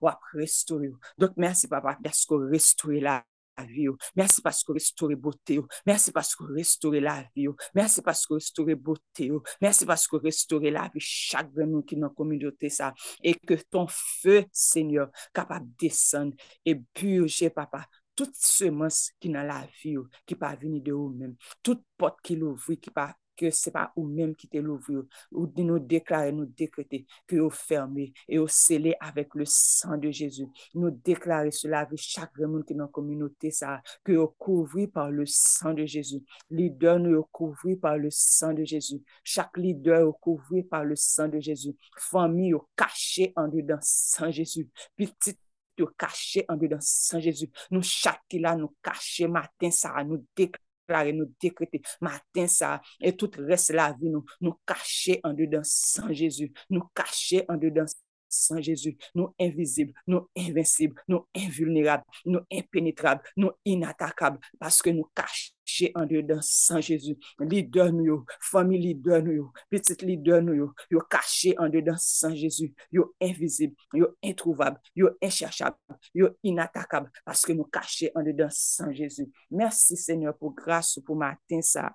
wap 0.03 0.23
restore 0.33 0.91
yo. 0.91 0.97
Dok 1.19 1.37
mersi 1.39 1.69
papa, 1.71 1.97
mersi 2.03 2.27
ko 2.27 2.39
restore 2.43 2.99
la 3.03 3.21
vi 3.69 3.85
yo, 3.87 3.95
mersi 4.17 4.41
pasko 4.41 4.73
restore 4.73 5.15
bote 5.19 5.59
yo, 5.59 5.67
mersi 5.85 6.11
pasko 6.11 6.47
restore 6.49 7.01
la 7.03 7.19
vi 7.35 7.47
yo, 7.47 7.55
mersi 7.77 8.01
pasko 8.05 8.37
restore 8.39 8.75
bote 8.75 9.29
yo, 9.29 9.41
mersi 9.61 9.87
pasko 9.89 10.19
restore 10.23 10.71
la 10.73 10.87
vi 10.93 11.03
chak 11.03 11.53
gen 11.55 11.71
nou 11.75 11.85
ki 11.87 11.99
nan 12.01 12.13
kominote 12.17 12.71
sa, 12.73 12.91
e 13.21 13.35
ke 13.37 13.59
ton 13.69 13.87
fe, 13.91 14.43
seigneur, 14.51 15.11
kapap 15.35 15.67
desen, 15.79 16.33
e 16.65 16.75
purje 16.95 17.51
papa, 17.53 17.85
tout 18.17 18.33
semans 18.37 19.07
ki 19.21 19.31
nan 19.33 19.47
la 19.49 19.61
vi 19.81 19.97
yo, 19.97 20.07
ki 20.25 20.37
pa 20.39 20.53
vini 20.59 20.81
de 20.83 20.93
ou 20.95 21.13
men, 21.13 21.37
tout 21.61 21.81
pot 21.97 22.17
ki 22.25 22.37
louvri, 22.41 22.79
ki 22.81 22.93
pa 22.93 23.11
ke 23.39 23.51
se 23.53 23.71
pa 23.73 23.87
ou 23.95 24.05
menm 24.07 24.33
ki 24.37 24.49
te 24.51 24.61
louvri 24.63 24.97
ou, 24.99 25.07
ou 25.33 25.47
di 25.49 25.65
nou 25.67 25.81
deklare, 25.81 26.33
nou 26.35 26.47
dekrete, 26.59 27.03
ke 27.29 27.39
ou 27.41 27.51
ferme, 27.53 28.09
e 28.27 28.39
ou 28.41 28.49
sele 28.51 28.95
avèk 29.03 29.37
le 29.39 29.47
san 29.49 29.99
de 30.01 30.11
Jésus. 30.13 30.47
Nou 30.75 30.91
deklare 31.05 31.53
sou 31.55 31.71
la 31.71 31.83
vi 31.89 31.99
chak 32.01 32.37
remoun 32.39 32.65
ki 32.67 32.77
nan 32.77 32.91
kominote 32.93 33.51
sa, 33.55 33.77
ke 34.05 34.17
ou 34.19 34.31
kouvri 34.41 34.87
par 34.87 35.11
le 35.11 35.25
san 35.29 35.75
de 35.77 35.85
Jésus. 35.85 36.23
Lider 36.53 36.99
nou 37.01 37.21
ou 37.21 37.29
kouvri 37.31 37.75
par 37.79 37.97
le 37.97 38.11
san 38.13 38.53
de 38.57 38.65
Jésus. 38.65 39.01
Chak 39.23 39.57
lider 39.57 40.03
ou 40.03 40.13
kouvri 40.13 40.63
par 40.63 40.85
le 40.85 40.95
san 40.99 41.31
de 41.31 41.39
Jésus. 41.39 41.75
Fami 42.09 42.53
ou 42.53 42.67
kache 42.77 43.31
an 43.39 43.49
de 43.53 43.63
dan 43.65 43.81
san 43.81 44.31
Jésus. 44.31 44.69
Petit 44.97 45.37
ou 45.81 45.89
kache 45.97 46.45
an 46.49 46.59
de 46.59 46.69
dan 46.75 46.83
san 46.85 47.21
Jésus. 47.23 47.49
Nou 47.71 47.81
chak 47.85 48.21
ki 48.29 48.43
la 48.43 48.55
nou 48.59 48.75
kache 48.83 49.29
matin 49.31 49.73
sa, 49.73 49.95
nou 50.03 50.21
deklare. 50.37 50.72
Nous 51.13 51.31
décréter 51.39 51.81
matin 52.01 52.47
ça 52.47 52.81
et 52.99 53.15
tout 53.15 53.31
reste 53.37 53.71
la 53.71 53.93
vie 53.93 54.09
nous 54.09 54.25
nous 54.41 54.55
cacher 54.65 55.19
en 55.23 55.33
dedans 55.33 55.61
sans 55.63 56.11
Jésus. 56.11 56.51
Nous 56.69 56.83
cacher 56.93 57.45
en 57.49 57.57
dedans 57.57 57.85
sans 58.29 58.59
Jésus, 58.61 58.97
nous 59.15 59.33
invisibles, 59.39 59.93
nous 60.07 60.27
invincibles, 60.35 61.01
nous 61.07 61.27
invulnérables, 61.35 62.03
nous 62.25 62.41
impénétrables, 62.51 63.21
nous 63.37 63.51
inattaquables, 63.63 64.39
parce 64.59 64.81
que 64.81 64.89
nous 64.89 65.07
cachons 65.15 65.52
en 65.95 66.05
dedans 66.05 66.39
sans 66.41 66.81
Jésus. 66.81 67.17
Leader 67.39 67.91
nous, 67.91 68.25
famille 68.41 68.79
leader 68.79 69.23
nous, 69.23 69.51
petite 69.69 70.01
leader 70.01 70.41
nous, 70.41 70.73
yo 70.89 71.01
caché 71.09 71.55
en 71.57 71.69
dedans 71.69 71.97
sans 71.97 72.35
Jésus. 72.35 72.73
Yo 72.91 73.13
invisible, 73.21 73.75
yo 73.93 74.15
introuvable, 74.23 74.79
yo 74.95 75.09
incherchable, 75.21 75.77
yo 76.13 76.29
inattaquable 76.43 77.11
parce 77.25 77.41
que 77.45 77.53
nous 77.53 77.65
cachés 77.65 78.11
en 78.15 78.23
dedans 78.23 78.49
sans 78.51 78.91
Jésus. 78.91 79.31
Merci 79.51 79.97
Seigneur 79.97 80.37
pour 80.37 80.53
grâce, 80.53 80.99
pour 81.05 81.15
matin 81.15 81.61
ça. 81.61 81.93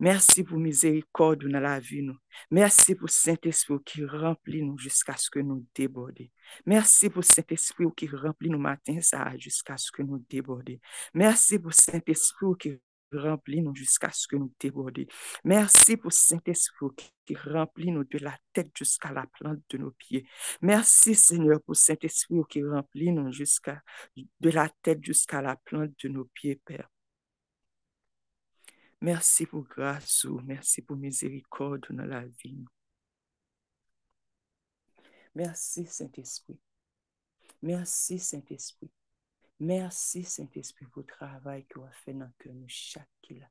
Merci 0.00 0.44
pour 0.44 0.56
miséricorde 0.56 1.46
dans 1.46 1.60
la 1.60 1.78
vie 1.78 2.00
nous. 2.00 2.16
Merci 2.50 2.94
pour 2.94 3.10
Saint-Esprit 3.10 3.76
qui 3.84 4.02
remplit 4.02 4.62
nous 4.62 4.78
jusqu'à 4.78 5.14
ce 5.14 5.28
que 5.28 5.40
nous 5.40 5.66
débordions. 5.74 6.26
Merci 6.64 7.10
pour 7.10 7.22
Saint-Esprit 7.22 7.84
qui 7.94 8.08
remplit 8.08 8.48
nous 8.48 8.58
matin 8.58 8.98
ça 9.02 9.36
jusqu'à 9.36 9.76
ce 9.76 9.92
que 9.92 10.00
nous 10.00 10.24
débordions. 10.30 10.78
Merci 11.12 11.58
pour 11.58 11.74
Saint-Esprit 11.74 12.46
qui 12.58 12.80
remplit 13.12 13.60
nous 13.60 13.74
jusqu'à 13.74 14.10
ce 14.10 14.26
que 14.26 14.36
nous 14.36 14.50
débordions. 14.58 15.04
Merci 15.44 15.98
pour 15.98 16.14
Saint-Esprit 16.14 16.88
qui 17.26 17.36
remplit 17.36 17.90
nous 17.90 18.04
de 18.04 18.18
la 18.20 18.38
tête 18.54 18.70
jusqu'à 18.74 19.12
la 19.12 19.26
plante 19.26 19.60
de 19.68 19.76
nos 19.76 19.90
pieds. 19.90 20.26
Merci 20.62 21.14
Seigneur 21.14 21.60
pour 21.60 21.76
Saint-Esprit 21.76 22.40
qui 22.48 22.64
remplit 22.64 23.12
nous 23.12 23.30
jusqu'à 23.32 23.82
de 24.16 24.48
la 24.48 24.70
tête 24.82 25.04
jusqu'à 25.04 25.42
la 25.42 25.56
plante 25.56 25.92
de 26.02 26.08
nos 26.08 26.24
pieds, 26.24 26.58
Père. 26.64 26.88
Merci 29.02 29.46
pour 29.46 29.62
grâce, 29.62 30.26
merci 30.44 30.82
pour 30.82 30.96
miséricorde 30.96 31.86
dans 31.90 32.04
la 32.04 32.26
vie. 32.26 32.64
Merci, 35.34 35.86
Saint-Esprit. 35.86 36.58
Merci, 37.62 38.18
Saint-Esprit. 38.18 38.90
Merci, 39.58 40.24
Saint-Esprit, 40.24 40.86
pour 40.86 41.02
le 41.02 41.06
travail 41.06 41.64
que 41.66 41.78
vous 41.78 41.84
avez 41.84 41.94
fait 42.04 42.14
dans 42.14 42.26
le 42.26 42.32
cœur 42.38 42.54
de 42.54 42.64
chaque 42.66 43.08
là. 43.30 43.48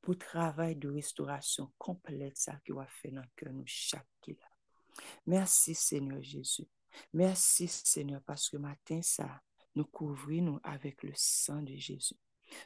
Pour 0.00 0.14
le 0.14 0.18
travail 0.18 0.76
de 0.76 0.88
restauration 0.88 1.72
complète 1.78 2.36
ça 2.36 2.60
que 2.64 2.72
vous 2.72 2.80
avez 2.80 2.90
fait 3.00 3.10
dans 3.10 3.22
le 3.22 3.28
cœur 3.34 3.52
de 3.52 3.62
chaque 3.64 4.06
là. 4.26 4.48
Merci, 5.26 5.74
Seigneur 5.74 6.22
Jésus. 6.22 6.68
Merci, 7.12 7.68
Seigneur, 7.68 8.20
parce 8.22 8.48
que 8.48 8.56
matin, 8.56 9.00
ça, 9.02 9.40
nous 9.74 9.84
couvrons 9.84 10.42
nous 10.42 10.60
avec 10.62 11.02
le 11.02 11.12
sang 11.14 11.62
de 11.62 11.74
Jésus. 11.76 12.16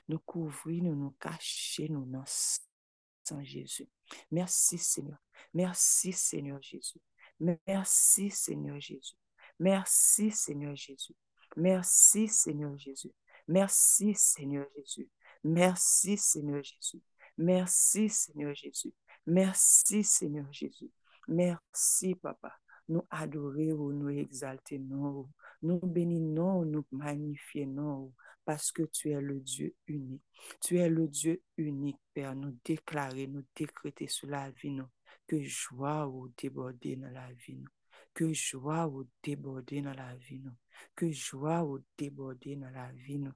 Nous 0.09 0.19
couvrons 0.19 0.71
nous, 0.71 0.95
nous 0.97 1.15
cachons 1.21 1.87
nous 1.89 2.07
de 2.07 3.43
Jésus. 3.45 3.89
Merci, 4.31 4.79
Seigneur. 4.79 5.19
Merci, 5.53 6.13
Seigneur 6.13 6.63
Jésus. 6.63 7.01
Merci, 7.41 8.31
Seigneur 8.31 8.81
Jésus. 8.81 9.17
Merci, 9.59 10.31
Seigneur 10.31 10.77
Jésus. 10.77 11.15
Merci, 11.57 12.29
Seigneur 12.29 12.77
Jésus. 12.77 13.13
Merci, 13.49 14.15
Seigneur 14.15 14.69
Jésus. 14.75 15.09
Merci, 15.45 16.17
Seigneur 16.17 16.63
Jésus. 16.63 17.03
Merci, 17.39 18.09
Seigneur 18.09 18.55
Jésus. 18.55 18.95
Merci, 19.27 20.05
Seigneur 20.05 20.53
Jésus. 20.53 20.91
Merci, 21.29 22.15
Papa. 22.15 22.53
Nous 22.89 23.03
adorons, 23.11 23.91
nous 23.91 24.11
exaltons, 24.11 25.29
nous 25.63 25.81
bénissons, 25.81 26.65
nous 26.65 26.85
magnifions, 26.93 28.13
parce 28.47 28.71
que 28.71 28.85
tu 28.85 29.11
es 29.11 29.21
le 29.21 29.41
Dieu 29.41 29.75
unique. 29.89 30.23
Tu 30.63 30.79
es 30.79 30.89
le 30.89 31.09
Dieu 31.09 31.43
unique, 31.57 31.99
Père. 32.15 32.37
Nous 32.37 32.57
déclarer, 32.65 33.27
nous 33.27 33.45
décréter 33.57 34.07
sur 34.07 34.29
la 34.29 34.51
vie, 34.53 34.71
nous, 34.71 34.89
que 35.27 35.43
joie 35.43 36.07
ou 36.07 36.33
déborder 36.39 36.95
dans 36.95 37.11
la 37.11 37.33
vie, 37.33 37.57
nous. 37.57 37.69
Que 38.15 38.33
joie 38.33 38.87
ou 38.87 39.05
déborder 39.21 39.83
dans 39.83 39.95
la 39.95 40.15
vie, 40.15 40.39
nous. 40.39 40.55
Que 40.95 41.11
joie 41.11 41.65
ou 41.65 41.85
déborder 41.99 42.55
dans 42.55 42.71
la 42.71 42.93
vie, 42.93 43.19
nous. 43.19 43.35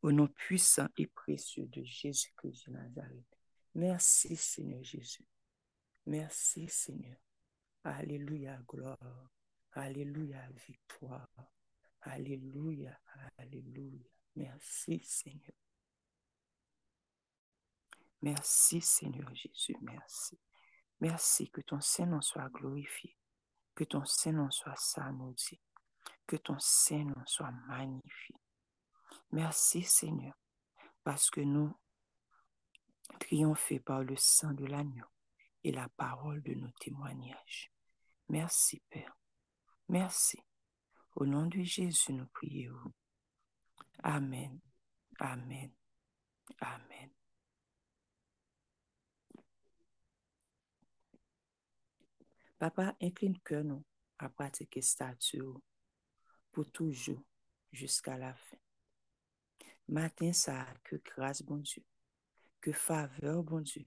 Au 0.00 0.10
nom 0.10 0.28
puissant 0.28 0.88
et 0.96 1.06
précieux 1.06 1.66
de 1.66 1.84
Jésus-Christ 1.84 2.66
de 2.68 2.72
Nazareth. 2.72 3.36
Merci, 3.74 4.34
Seigneur 4.34 4.82
Jésus. 4.82 5.26
Merci, 6.06 6.66
Seigneur. 6.68 7.18
Alléluia, 7.84 8.58
gloire. 8.66 9.30
Alléluia, 9.72 10.40
victoire. 10.66 11.28
Alléluia, 12.04 12.98
alléluia. 13.38 14.10
Merci, 14.36 15.02
Seigneur. 15.04 15.56
Merci, 18.20 18.80
Seigneur 18.80 19.34
Jésus. 19.34 19.76
Merci. 19.80 20.38
Merci 21.00 21.50
que 21.50 21.60
ton 21.60 21.80
Saint-Nom 21.80 22.20
soit 22.20 22.48
glorifié. 22.48 23.16
Que 23.74 23.84
ton 23.84 24.04
Saint-Nom 24.04 24.50
soit 24.50 24.76
saint-maudit. 24.76 25.60
Que 26.26 26.36
ton 26.36 26.58
Saint-Nom 26.58 27.22
soit 27.26 27.50
magnifié. 27.68 28.36
Merci, 29.32 29.82
Seigneur, 29.82 30.34
parce 31.02 31.30
que 31.30 31.40
nous 31.40 31.76
triomphons 33.20 33.78
par 33.80 34.02
le 34.02 34.16
sang 34.16 34.52
de 34.52 34.66
l'agneau 34.66 35.06
et 35.62 35.72
la 35.72 35.88
parole 35.90 36.42
de 36.42 36.54
nos 36.54 36.70
témoignages. 36.80 37.72
Merci, 38.28 38.82
Père. 38.90 39.16
Merci. 39.88 40.38
Au 41.14 41.26
nom 41.26 41.46
de 41.46 41.62
Jésus, 41.62 42.12
nous 42.12 42.26
prions. 42.26 42.92
Amen. 44.02 44.60
Amen. 45.20 45.70
Amen. 46.60 47.10
Papa, 52.58 52.96
incline 53.00 53.38
que 53.40 53.62
nous 53.62 53.84
à 54.18 54.28
pratiquer 54.28 54.80
statut 54.80 55.42
pour 56.50 56.70
toujours 56.70 57.22
jusqu'à 57.72 58.16
la 58.16 58.34
fin. 58.34 58.56
Matin, 59.88 60.32
ça, 60.32 60.66
que 60.82 60.96
grâce, 60.96 61.42
bon 61.42 61.58
Dieu, 61.58 61.84
que 62.60 62.72
faveur, 62.72 63.42
bon 63.42 63.60
Dieu, 63.60 63.84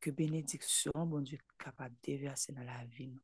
que 0.00 0.10
bénédiction, 0.10 0.92
bon 0.94 1.20
Dieu, 1.20 1.38
capable 1.58 1.94
de 1.96 2.12
déverser 2.12 2.52
dans 2.52 2.64
la 2.64 2.84
vie, 2.86 3.20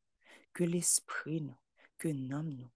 que 0.52 0.64
l'esprit, 0.64 1.40
nous, 1.40 1.58
que 1.96 2.08
nom, 2.08 2.42
nous, 2.42 2.70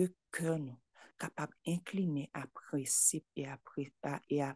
ke 0.00 0.08
ke 0.32 0.56
nou 0.56 0.78
kapab 1.20 1.52
inkline 1.68 2.28
apre 2.36 2.80
sip 2.88 3.26
e 3.36 3.44
apre 3.44 3.90
a, 4.08 4.16
e 4.32 4.40
a 4.40 4.54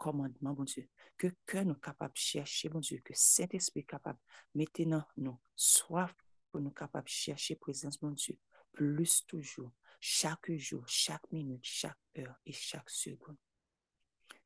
komandman, 0.00 0.56
bon 0.56 0.68
Dieu, 0.68 0.88
ke 1.20 1.34
ke 1.44 1.64
nou 1.66 1.76
kapab 1.84 2.16
chèche, 2.16 2.70
bon 2.72 2.80
Dieu, 2.80 3.02
ke 3.04 3.16
sènt 3.16 3.56
espri 3.56 3.84
kapab 3.84 4.16
mette 4.56 4.88
nan 4.88 5.04
nou 5.20 5.36
soif 5.52 6.14
pou 6.50 6.64
nou 6.64 6.72
kapab 6.72 7.08
chèche 7.12 7.58
prezens, 7.60 8.00
bon 8.00 8.16
Dieu, 8.16 8.38
plus 8.72 9.20
toujou, 9.28 9.68
chak 10.00 10.48
jou, 10.56 10.84
chak 10.88 11.28
minute, 11.32 11.64
chak 11.64 12.00
heure 12.16 12.36
e 12.48 12.56
chak 12.56 12.88
segoun. 12.92 13.36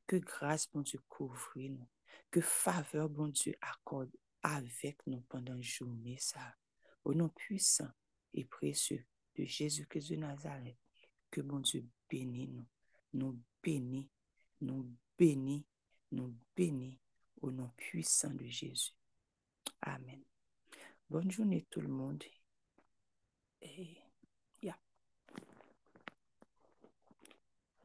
Ke 0.07 0.19
grase, 0.19 0.67
bon 0.73 0.83
Dieu, 0.83 0.99
kouvri 1.07 1.71
nou, 1.71 1.87
ke 2.31 2.43
faveur, 2.43 3.07
bon 3.07 3.31
Dieu, 3.31 3.55
akorde 3.63 4.19
avèk 4.43 5.05
nou 5.07 5.23
pandan 5.31 5.63
jounè 5.63 6.19
sa. 6.19 6.51
au 7.03 7.13
nou 7.13 7.33
pwisan 7.33 7.89
e 8.37 8.43
presye 8.45 9.01
de 9.41 9.45
Jésus-Christ 9.47 10.11
de 10.11 10.15
Nazareth, 10.17 10.77
que 11.31 11.41
bon 11.41 11.59
Dieu 11.59 11.83
bénisse 12.07 12.49
nous, 12.49 12.67
nous 13.13 13.39
bénit, 13.63 14.07
nous 14.61 14.87
bénit, 15.17 15.65
nous 16.11 16.35
bénit 16.55 16.99
au 17.41 17.49
nom 17.51 17.71
puissant 17.75 18.29
de 18.35 18.45
Jésus. 18.45 18.93
Amen. 19.81 20.21
Bonne 21.09 21.31
journée 21.31 21.65
tout 21.71 21.81
le 21.81 21.87
monde. 21.87 22.23